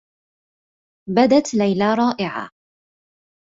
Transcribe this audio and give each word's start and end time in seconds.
بدت 1.15 1.53
ليلى 1.53 1.93
رائعة. 1.93 2.49